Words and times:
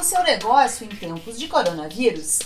o 0.00 0.02
seu 0.02 0.22
negócio 0.22 0.86
em 0.86 0.88
tempos 0.88 1.38
de 1.38 1.46
coronavírus? 1.46 2.38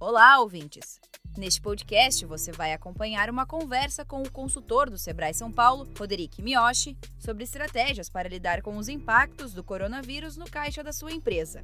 Olá, 0.00 0.40
ouvintes! 0.40 0.98
Neste 1.36 1.60
podcast, 1.60 2.24
você 2.24 2.50
vai 2.50 2.72
acompanhar 2.72 3.28
uma 3.28 3.44
conversa 3.44 4.06
com 4.06 4.22
o 4.22 4.32
consultor 4.32 4.88
do 4.88 4.96
Sebrae 4.96 5.34
São 5.34 5.52
Paulo, 5.52 5.86
Roderick 5.98 6.40
Miyoshi, 6.40 6.96
sobre 7.18 7.44
estratégias 7.44 8.08
para 8.08 8.26
lidar 8.26 8.62
com 8.62 8.78
os 8.78 8.88
impactos 8.88 9.52
do 9.52 9.62
coronavírus 9.62 10.38
no 10.38 10.50
caixa 10.50 10.82
da 10.82 10.94
sua 10.94 11.12
empresa. 11.12 11.62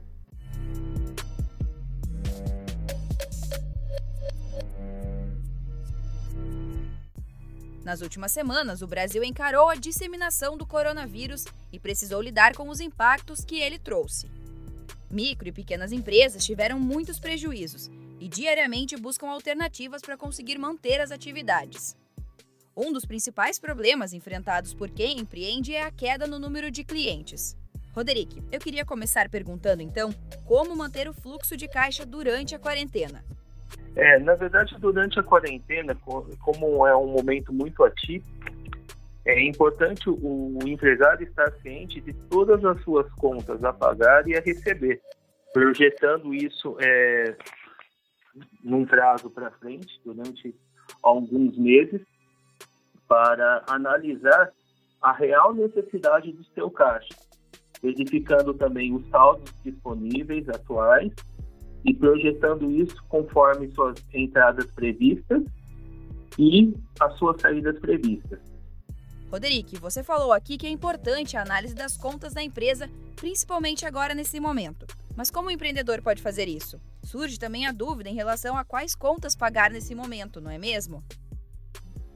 Nas 7.86 8.00
últimas 8.00 8.32
semanas, 8.32 8.82
o 8.82 8.86
Brasil 8.88 9.22
encarou 9.22 9.68
a 9.68 9.76
disseminação 9.76 10.56
do 10.56 10.66
coronavírus 10.66 11.44
e 11.72 11.78
precisou 11.78 12.20
lidar 12.20 12.52
com 12.56 12.68
os 12.68 12.80
impactos 12.80 13.44
que 13.44 13.60
ele 13.60 13.78
trouxe. 13.78 14.28
Micro 15.08 15.46
e 15.46 15.52
pequenas 15.52 15.92
empresas 15.92 16.44
tiveram 16.44 16.80
muitos 16.80 17.20
prejuízos 17.20 17.88
e 18.18 18.26
diariamente 18.26 18.96
buscam 18.96 19.28
alternativas 19.28 20.02
para 20.02 20.16
conseguir 20.16 20.58
manter 20.58 21.00
as 21.00 21.12
atividades. 21.12 21.96
Um 22.76 22.92
dos 22.92 23.04
principais 23.04 23.56
problemas 23.56 24.12
enfrentados 24.12 24.74
por 24.74 24.90
quem 24.90 25.20
empreende 25.20 25.72
é 25.72 25.84
a 25.84 25.92
queda 25.92 26.26
no 26.26 26.40
número 26.40 26.72
de 26.72 26.82
clientes. 26.82 27.56
Roderick, 27.94 28.42
eu 28.50 28.58
queria 28.58 28.84
começar 28.84 29.28
perguntando 29.28 29.80
então 29.80 30.12
como 30.44 30.74
manter 30.74 31.08
o 31.08 31.14
fluxo 31.14 31.56
de 31.56 31.68
caixa 31.68 32.04
durante 32.04 32.52
a 32.52 32.58
quarentena. 32.58 33.24
É, 33.96 34.18
na 34.18 34.34
verdade, 34.34 34.76
durante 34.78 35.18
a 35.18 35.22
quarentena, 35.22 35.96
como 36.40 36.86
é 36.86 36.94
um 36.94 37.06
momento 37.06 37.50
muito 37.50 37.82
atípico, 37.82 38.30
é 39.24 39.42
importante 39.42 40.08
o 40.08 40.58
empresário 40.66 41.26
estar 41.26 41.50
ciente 41.62 42.00
de 42.02 42.12
todas 42.28 42.62
as 42.64 42.80
suas 42.82 43.10
contas 43.14 43.64
a 43.64 43.72
pagar 43.72 44.28
e 44.28 44.36
a 44.36 44.40
receber, 44.40 45.00
projetando 45.52 46.32
isso 46.32 46.76
é, 46.78 47.34
num 48.62 48.84
prazo 48.84 49.30
para 49.30 49.50
frente, 49.52 50.00
durante 50.04 50.54
alguns 51.02 51.56
meses, 51.56 52.02
para 53.08 53.64
analisar 53.66 54.52
a 55.00 55.12
real 55.12 55.54
necessidade 55.54 56.32
do 56.32 56.44
seu 56.54 56.70
caixa, 56.70 57.14
verificando 57.82 58.52
também 58.52 58.94
os 58.94 59.08
saldos 59.08 59.52
disponíveis 59.64 60.48
atuais 60.50 61.12
e 61.86 61.94
projetando 61.94 62.70
isso 62.70 63.02
conforme 63.08 63.70
suas 63.72 63.96
entradas 64.12 64.66
previstas 64.72 65.42
e 66.36 66.74
as 67.00 67.16
suas 67.16 67.40
saídas 67.40 67.78
previstas. 67.78 68.40
Roderick, 69.30 69.78
você 69.78 70.02
falou 70.02 70.32
aqui 70.32 70.56
que 70.56 70.66
é 70.66 70.70
importante 70.70 71.36
a 71.36 71.42
análise 71.42 71.74
das 71.74 71.96
contas 71.96 72.34
da 72.34 72.42
empresa, 72.42 72.90
principalmente 73.14 73.86
agora 73.86 74.14
nesse 74.14 74.40
momento. 74.40 74.86
Mas 75.16 75.30
como 75.30 75.48
o 75.48 75.50
empreendedor 75.50 76.02
pode 76.02 76.20
fazer 76.20 76.48
isso? 76.48 76.80
Surge 77.02 77.38
também 77.38 77.66
a 77.66 77.72
dúvida 77.72 78.08
em 78.08 78.14
relação 78.14 78.56
a 78.56 78.64
quais 78.64 78.94
contas 78.94 79.36
pagar 79.36 79.70
nesse 79.70 79.94
momento, 79.94 80.40
não 80.40 80.50
é 80.50 80.58
mesmo? 80.58 81.02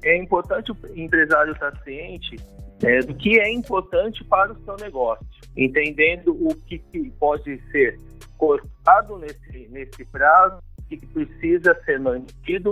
É 0.02 0.16
importante 0.16 0.72
o 0.72 0.76
empresário 0.94 1.52
estar 1.52 1.76
ciente 1.82 2.36
é, 2.82 3.00
do 3.00 3.14
que 3.14 3.38
é 3.38 3.52
importante 3.52 4.24
para 4.24 4.52
o 4.52 4.64
seu 4.64 4.76
negócio, 4.76 5.26
entendendo 5.56 6.32
o 6.32 6.54
que, 6.54 6.78
que 6.78 7.10
pode 7.12 7.60
ser 7.70 7.98
cortado 8.40 9.18
nesse, 9.18 9.68
nesse 9.68 10.02
prazo 10.06 10.62
e 10.90 10.96
que 10.96 11.06
precisa 11.08 11.78
ser 11.84 12.00
mantido 12.00 12.70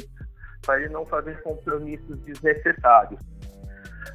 para 0.65 0.81
ele 0.81 0.89
não 0.89 1.05
fazer 1.05 1.43
compromissos 1.43 2.19
desnecessários. 2.21 3.21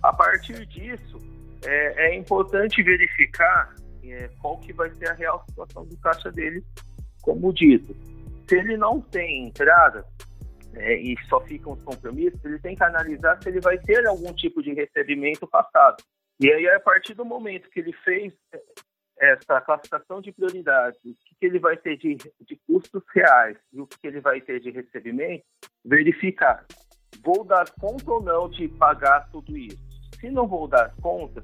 A 0.01 0.11
partir 0.11 0.65
disso, 0.65 1.19
é, 1.63 2.07
é 2.07 2.15
importante 2.15 2.81
verificar 2.81 3.75
é, 4.03 4.29
qual 4.41 4.57
que 4.57 4.73
vai 4.73 4.89
ser 4.95 5.09
a 5.09 5.13
real 5.13 5.45
situação 5.47 5.85
do 5.85 5.95
caixa 5.97 6.31
dele, 6.31 6.63
como 7.21 7.53
dito. 7.53 7.95
Se 8.49 8.57
ele 8.57 8.75
não 8.75 8.99
tem 8.99 9.45
entrada 9.45 10.03
é, 10.73 10.95
e 10.95 11.15
só 11.29 11.39
ficam 11.41 11.73
os 11.73 11.83
compromissos, 11.83 12.43
ele 12.43 12.59
tem 12.59 12.75
que 12.75 12.83
analisar 12.83 13.41
se 13.41 13.47
ele 13.47 13.61
vai 13.61 13.77
ter 13.77 14.05
algum 14.07 14.33
tipo 14.33 14.63
de 14.63 14.73
recebimento 14.73 15.47
passado. 15.47 16.03
E 16.39 16.51
aí, 16.51 16.67
a 16.67 16.79
partir 16.79 17.13
do 17.13 17.23
momento 17.23 17.69
que 17.69 17.79
ele 17.79 17.93
fez 18.03 18.33
essa 19.19 19.61
classificação 19.61 20.21
de 20.21 20.31
prioridades, 20.31 20.99
o 21.05 21.15
que, 21.39 21.45
ele 21.45 21.59
vai 21.59 21.77
ter 21.77 21.97
de, 21.97 22.15
de 22.15 22.55
custos 22.67 23.03
reais 23.13 23.57
e 23.71 23.79
o 23.79 23.87
que 23.87 24.07
ele 24.07 24.19
vai 24.19 24.41
ter 24.41 24.59
de 24.59 24.71
recebimento, 24.71 25.43
verificar. 25.85 26.65
Vou 27.23 27.43
dar 27.43 27.69
conta 27.79 28.11
ou 28.11 28.21
não 28.21 28.49
de 28.49 28.67
pagar 28.67 29.29
tudo 29.31 29.57
isso? 29.57 29.81
Se 30.19 30.29
não 30.29 30.47
vou 30.47 30.67
dar 30.67 30.93
conta, 31.01 31.43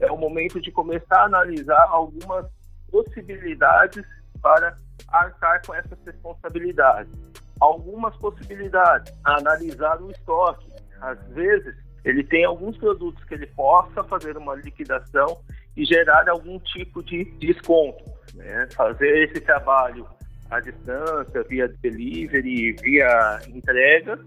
é 0.00 0.10
o 0.10 0.16
momento 0.16 0.60
de 0.60 0.72
começar 0.72 1.20
a 1.20 1.24
analisar 1.24 1.86
algumas 1.88 2.46
possibilidades 2.90 4.04
para 4.42 4.76
arcar 5.08 5.64
com 5.64 5.74
essas 5.74 5.98
responsabilidades. 6.04 7.12
Algumas 7.60 8.14
possibilidades, 8.16 9.12
analisar 9.24 10.02
o 10.02 10.10
estoque. 10.10 10.68
Às 11.00 11.26
vezes, 11.28 11.74
ele 12.04 12.22
tem 12.24 12.44
alguns 12.44 12.76
produtos 12.76 13.22
que 13.24 13.34
ele 13.34 13.46
possa 13.46 14.04
fazer 14.04 14.36
uma 14.36 14.54
liquidação 14.54 15.40
e 15.76 15.84
gerar 15.84 16.28
algum 16.28 16.58
tipo 16.58 17.02
de 17.02 17.24
desconto. 17.38 18.04
Né? 18.34 18.68
Fazer 18.74 19.28
esse 19.28 19.40
trabalho 19.40 20.06
à 20.50 20.60
distância, 20.60 21.42
via 21.44 21.68
delivery, 21.68 22.72
via 22.72 23.40
entrega, 23.48 24.18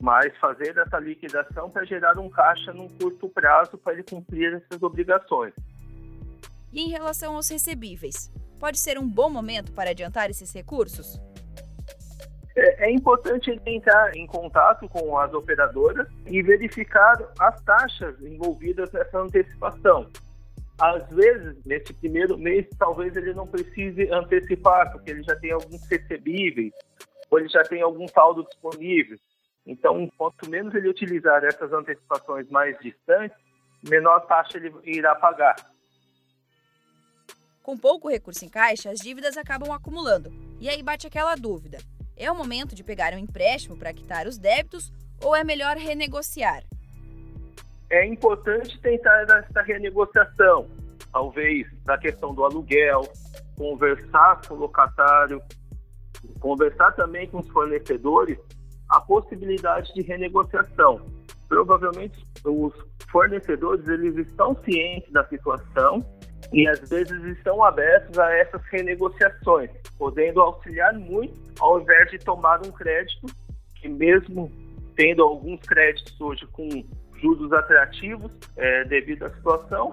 mas 0.00 0.36
fazer 0.38 0.76
essa 0.76 0.98
liquidação 0.98 1.70
para 1.70 1.84
gerar 1.84 2.18
um 2.18 2.28
caixa 2.28 2.72
num 2.72 2.88
curto 2.88 3.28
prazo 3.28 3.78
para 3.78 3.92
ele 3.92 4.02
cumprir 4.02 4.54
essas 4.54 4.82
obrigações. 4.82 5.52
E 6.72 6.80
em 6.80 6.88
relação 6.88 7.36
aos 7.36 7.48
recebíveis, 7.48 8.32
pode 8.58 8.78
ser 8.78 8.98
um 8.98 9.08
bom 9.08 9.30
momento 9.30 9.72
para 9.72 9.90
adiantar 9.90 10.30
esses 10.30 10.52
recursos? 10.52 11.20
É, 12.56 12.88
é 12.88 12.90
importante 12.90 13.50
entrar 13.66 14.16
em 14.16 14.26
contato 14.26 14.88
com 14.88 15.16
as 15.18 15.32
operadoras 15.32 16.06
e 16.26 16.42
verificar 16.42 17.16
as 17.38 17.62
taxas 17.62 18.20
envolvidas 18.22 18.90
nessa 18.92 19.18
antecipação 19.20 20.10
às 20.78 21.08
vezes, 21.10 21.56
nesse 21.64 21.92
primeiro 21.92 22.36
mês, 22.36 22.66
talvez 22.78 23.14
ele 23.16 23.34
não 23.34 23.46
precise 23.46 24.10
antecipar, 24.10 24.90
porque 24.92 25.10
ele 25.10 25.22
já 25.22 25.36
tem 25.36 25.52
alguns 25.52 25.86
recebíveis, 25.88 26.72
ou 27.30 27.38
ele 27.38 27.48
já 27.48 27.62
tem 27.62 27.82
algum 27.82 28.08
saldo 28.08 28.44
disponível. 28.44 29.18
Então, 29.66 30.10
quanto 30.16 30.48
menos 30.48 30.74
ele 30.74 30.88
utilizar 30.88 31.44
essas 31.44 31.72
antecipações 31.72 32.48
mais 32.50 32.76
distantes, 32.80 33.36
menor 33.88 34.20
taxa 34.20 34.58
ele 34.58 34.72
irá 34.84 35.14
pagar. 35.14 35.54
Com 37.62 37.78
pouco 37.78 38.08
recurso 38.08 38.44
em 38.44 38.48
caixa, 38.48 38.90
as 38.90 38.98
dívidas 38.98 39.36
acabam 39.36 39.70
acumulando. 39.70 40.32
E 40.60 40.68
aí 40.68 40.82
bate 40.82 41.06
aquela 41.06 41.36
dúvida: 41.36 41.78
é 42.16 42.30
o 42.30 42.36
momento 42.36 42.74
de 42.74 42.82
pegar 42.82 43.14
um 43.14 43.18
empréstimo 43.18 43.76
para 43.76 43.92
quitar 43.92 44.26
os 44.26 44.36
débitos 44.36 44.92
ou 45.22 45.34
é 45.34 45.44
melhor 45.44 45.76
renegociar? 45.76 46.64
É 47.92 48.06
importante 48.06 48.80
tentar 48.80 49.22
essa 49.22 49.62
renegociação, 49.62 50.66
talvez 51.12 51.66
da 51.84 51.98
questão 51.98 52.34
do 52.34 52.42
aluguel, 52.42 53.02
conversar 53.54 54.40
com 54.48 54.54
o 54.54 54.58
locatário, 54.58 55.42
conversar 56.40 56.92
também 56.92 57.28
com 57.28 57.40
os 57.40 57.48
fornecedores 57.50 58.38
a 58.88 58.98
possibilidade 58.98 59.92
de 59.92 60.00
renegociação. 60.00 61.02
Provavelmente 61.46 62.26
os 62.46 62.72
fornecedores 63.10 63.86
eles 63.86 64.16
estão 64.26 64.56
cientes 64.64 65.12
da 65.12 65.28
situação 65.28 66.02
e 66.50 66.66
às 66.66 66.88
vezes 66.88 67.22
estão 67.36 67.62
abertos 67.62 68.18
a 68.18 68.32
essas 68.32 68.62
renegociações, 68.70 69.70
podendo 69.98 70.40
auxiliar 70.40 70.94
muito 70.94 71.38
ao 71.60 71.78
invés 71.78 72.10
de 72.10 72.18
tomar 72.18 72.66
um 72.66 72.72
crédito 72.72 73.26
que 73.76 73.86
mesmo 73.86 74.50
tendo 74.96 75.22
alguns 75.22 75.60
créditos 75.60 76.18
hoje 76.18 76.46
com 76.52 76.68
juros 77.22 77.52
atrativos 77.52 78.32
é, 78.56 78.84
devido 78.84 79.24
à 79.24 79.30
situação, 79.30 79.90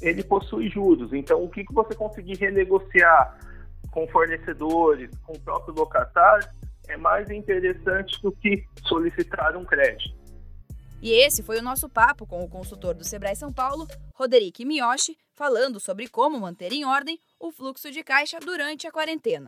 ele 0.00 0.24
possui 0.24 0.68
juros. 0.70 1.12
Então, 1.12 1.44
o 1.44 1.48
que, 1.48 1.64
que 1.64 1.72
você 1.72 1.94
conseguir 1.94 2.36
renegociar 2.36 3.38
com 3.90 4.08
fornecedores, 4.08 5.10
com 5.22 5.34
o 5.34 5.40
próprio 5.40 5.74
locatário, 5.74 6.48
é 6.88 6.96
mais 6.96 7.30
interessante 7.30 8.20
do 8.22 8.32
que 8.32 8.64
solicitar 8.88 9.56
um 9.56 9.64
crédito. 9.64 10.24
E 11.00 11.12
esse 11.12 11.42
foi 11.42 11.58
o 11.58 11.62
nosso 11.62 11.88
papo 11.88 12.26
com 12.26 12.42
o 12.42 12.48
consultor 12.48 12.94
do 12.94 13.04
Sebrae 13.04 13.36
São 13.36 13.52
Paulo, 13.52 13.86
Roderick 14.14 14.64
Miyoshi, 14.64 15.16
falando 15.34 15.78
sobre 15.78 16.08
como 16.08 16.40
manter 16.40 16.72
em 16.72 16.84
ordem 16.84 17.20
o 17.38 17.52
fluxo 17.52 17.90
de 17.90 18.02
caixa 18.02 18.38
durante 18.40 18.86
a 18.86 18.92
quarentena. 18.92 19.46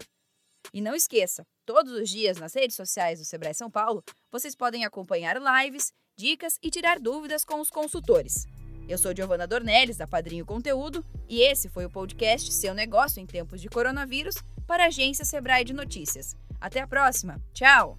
E 0.73 0.81
não 0.81 0.95
esqueça, 0.95 1.47
todos 1.65 1.93
os 1.93 2.11
dias 2.11 2.39
nas 2.39 2.55
redes 2.55 2.77
sociais 2.77 3.19
do 3.19 3.25
Sebrae 3.25 3.55
São 3.55 3.71
Paulo, 3.71 4.03
vocês 4.31 4.55
podem 4.55 4.85
acompanhar 4.85 5.37
lives 5.41 5.93
dicas 6.17 6.59
e 6.63 6.71
tirar 6.71 6.99
dúvidas 6.99 7.45
com 7.45 7.61
os 7.61 7.71
consultores. 7.71 8.47
Eu 8.89 8.97
sou 8.97 9.15
Giovana 9.15 9.47
Dornelles, 9.47 9.99
da 9.99 10.07
Padrinho 10.07 10.47
Conteúdo, 10.47 11.05
e 11.29 11.43
esse 11.43 11.69
foi 11.69 11.85
o 11.85 11.91
podcast 11.91 12.53
Seu 12.53 12.73
Negócio 12.73 13.21
em 13.21 13.27
Tempos 13.27 13.61
de 13.61 13.69
Coronavírus 13.69 14.37
para 14.67 14.85
a 14.85 14.87
agência 14.87 15.25
Sebrae 15.25 15.65
de 15.65 15.75
Notícias. 15.75 16.35
Até 16.61 16.81
a 16.81 16.87
próxima. 16.87 17.41
Tchau! 17.53 17.99